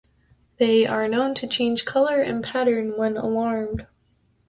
[0.57, 3.85] They are known to change colour and pattern when alarmed.